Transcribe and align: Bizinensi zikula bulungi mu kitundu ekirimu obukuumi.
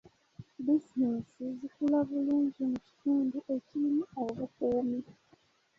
Bizinensi 0.65 1.43
zikula 1.59 1.99
bulungi 2.09 2.61
mu 2.71 2.77
kitundu 2.87 3.37
ekirimu 3.55 4.03
obukuumi. 4.23 4.99